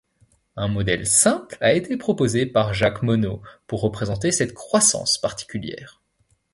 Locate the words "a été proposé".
1.61-2.47